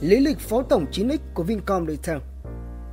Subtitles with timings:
[0.00, 2.18] lý lịch phó tổng 9X của Vincom Retail.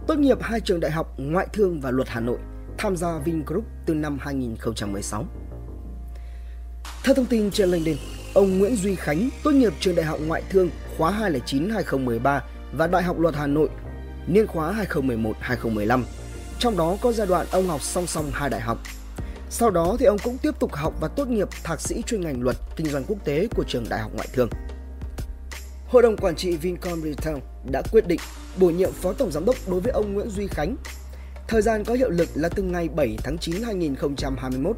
[0.07, 2.37] Tốt nghiệp hai trường đại học Ngoại thương và Luật Hà Nội,
[2.77, 5.25] tham gia Vingroup từ năm 2016.
[7.03, 7.97] Theo thông tin trên LinkedIn,
[8.33, 12.39] ông Nguyễn Duy Khánh tốt nghiệp trường đại học Ngoại thương khóa 209-2013
[12.73, 13.69] và Đại học Luật Hà Nội
[14.27, 16.03] niên khóa 2011-2015.
[16.59, 18.77] Trong đó có giai đoạn ông học song song hai đại học.
[19.49, 22.41] Sau đó thì ông cũng tiếp tục học và tốt nghiệp thạc sĩ chuyên ngành
[22.41, 24.49] luật kinh doanh quốc tế của trường Đại học Ngoại thương.
[25.87, 27.37] Hội đồng quản trị Vincom Retail
[27.71, 28.19] đã quyết định
[28.59, 30.75] bổ nhiệm phó tổng giám đốc đối với ông Nguyễn Duy Khánh.
[31.47, 34.75] Thời gian có hiệu lực là từ ngày 7 tháng 9 2021.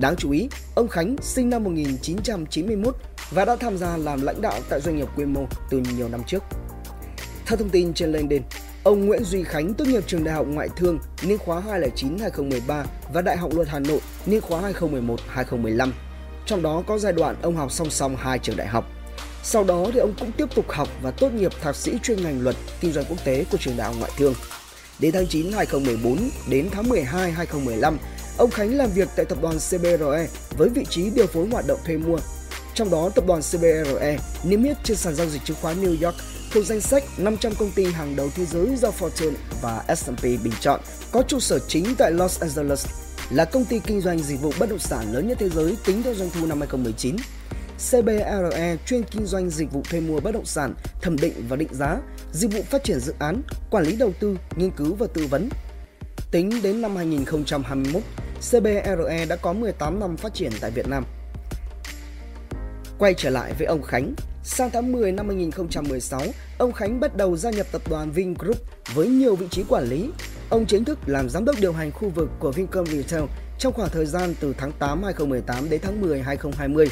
[0.00, 2.96] Đáng chú ý, ông Khánh sinh năm 1991
[3.30, 6.20] và đã tham gia làm lãnh đạo tại doanh nghiệp quy mô từ nhiều năm
[6.26, 6.42] trước.
[7.46, 8.42] Theo thông tin trên LinkedIn,
[8.84, 13.22] ông Nguyễn Duy Khánh tốt nghiệp trường Đại học Ngoại thương niên khóa 2009-2013 và
[13.22, 15.90] Đại học Luật Hà Nội niên khóa 2011-2015.
[16.46, 18.99] Trong đó có giai đoạn ông học song song hai trường đại học.
[19.42, 22.42] Sau đó thì ông cũng tiếp tục học và tốt nghiệp thạc sĩ chuyên ngành
[22.42, 24.34] luật kinh doanh quốc tế của trường đại học ngoại thương.
[24.98, 27.98] Đến tháng 9 2014 đến tháng 12 2015,
[28.38, 31.78] ông Khánh làm việc tại tập đoàn CBRE với vị trí điều phối hoạt động
[31.86, 32.18] thuê mua.
[32.74, 36.16] Trong đó, tập đoàn CBRE niêm yết trên sàn giao dịch chứng khoán New York
[36.52, 40.52] thuộc danh sách 500 công ty hàng đầu thế giới do Fortune và S&P bình
[40.60, 40.80] chọn,
[41.12, 42.86] có trụ sở chính tại Los Angeles,
[43.30, 46.02] là công ty kinh doanh dịch vụ bất động sản lớn nhất thế giới tính
[46.02, 47.16] theo doanh thu năm 2019.
[47.80, 51.74] CBRE chuyên kinh doanh dịch vụ thuê mua bất động sản, thẩm định và định
[51.74, 51.96] giá,
[52.32, 55.48] dịch vụ phát triển dự án, quản lý đầu tư, nghiên cứu và tư vấn.
[56.30, 58.02] Tính đến năm 2021,
[58.50, 61.04] CBRE đã có 18 năm phát triển tại Việt Nam.
[62.98, 64.14] Quay trở lại với ông Khánh,
[64.44, 66.22] sang tháng 10 năm 2016,
[66.58, 68.56] ông Khánh bắt đầu gia nhập tập đoàn Vingroup
[68.94, 70.10] với nhiều vị trí quản lý.
[70.50, 73.24] Ông chính thức làm giám đốc điều hành khu vực của Vincom Retail
[73.58, 76.86] trong khoảng thời gian từ tháng 8 2018 đến tháng 10 2020.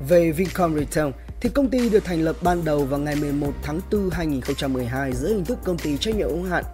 [0.00, 1.08] Về Vincom Retail,
[1.40, 5.30] thì công ty được thành lập ban đầu vào ngày 11 tháng 4 2012 dưới
[5.34, 6.64] hình thức công ty trách nhiệm hữu hạn.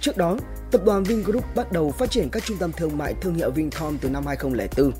[0.00, 0.36] Trước đó,
[0.70, 3.98] tập đoàn Vingroup bắt đầu phát triển các trung tâm thương mại thương hiệu Vincom
[3.98, 4.92] từ năm 2004.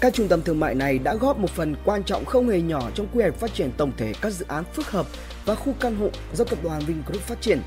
[0.00, 2.90] Các trung tâm thương mại này đã góp một phần quan trọng không hề nhỏ
[2.94, 5.06] trong quy hoạch phát triển tổng thể các dự án phức hợp
[5.44, 7.60] và khu căn hộ do tập đoàn Vingroup phát triển.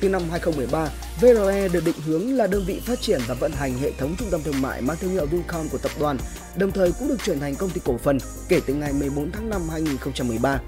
[0.00, 0.88] Từ năm 2013,
[1.20, 4.28] VRE được định hướng là đơn vị phát triển và vận hành hệ thống trung
[4.30, 6.18] tâm thương mại mang thương hiệu Vincom của tập đoàn,
[6.56, 9.50] đồng thời cũng được chuyển thành công ty cổ phần kể từ ngày 14 tháng
[9.50, 10.60] 5 2013.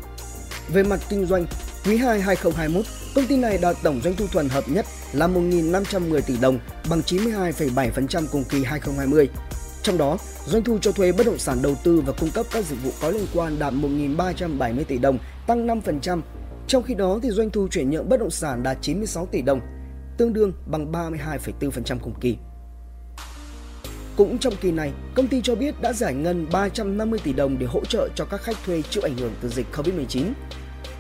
[0.68, 1.46] Về mặt kinh doanh,
[1.84, 2.84] quý 2 2021,
[3.14, 6.58] công ty này đạt tổng doanh thu thuần hợp nhất là 1.510 tỷ đồng,
[6.90, 9.28] bằng 92,7% cùng kỳ 2020.
[9.82, 12.64] Trong đó, doanh thu cho thuê bất động sản đầu tư và cung cấp các
[12.64, 16.20] dịch vụ có liên quan đạt 1.370 tỷ đồng, tăng 5%.
[16.66, 19.60] Trong khi đó, thì doanh thu chuyển nhượng bất động sản đạt 96 tỷ đồng,
[20.16, 22.36] tương đương bằng 32,4% cùng kỳ.
[24.16, 27.66] Cũng trong kỳ này, công ty cho biết đã giải ngân 350 tỷ đồng để
[27.66, 30.32] hỗ trợ cho các khách thuê chịu ảnh hưởng từ dịch Covid-19.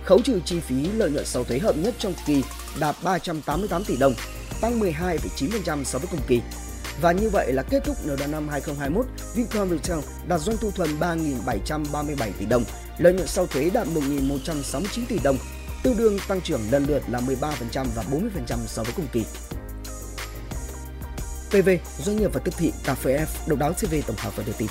[0.04, 2.44] Khấu trừ chi phí lợi nhuận sau thuế hợp nhất trong kỳ
[2.80, 4.14] đạt 388 tỷ đồng,
[4.60, 6.42] tăng 12,9% so với cùng kỳ.
[7.00, 10.70] Và như vậy là kết thúc nửa đầu năm 2021, Vincom Retail đạt doanh thu
[10.70, 12.64] thuần 3.737 tỷ đồng,
[12.98, 15.36] lợi nhuận sau thuế đạt 1.169 tỷ đồng,
[15.82, 19.24] tương đương tăng trưởng lần lượt là 13% và 40% so với cùng kỳ.
[21.50, 24.44] PV, doanh nghiệp và tiếp thị cà phê F, độc đáo CV tổng hợp và
[24.46, 24.68] đưa tin.